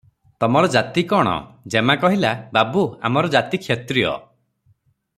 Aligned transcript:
ତମର 0.43 0.69
ଜାତି 0.75 1.03
କଣ?" 1.11 1.33
ଯେମା 1.75 1.97
କହିଲା- 2.05 2.33
"ବାବୁ! 2.59 2.87
ଆମର 3.11 3.31
ଜାତି 3.37 3.61
କ୍ଷତ୍ରିୟ। 3.67 4.09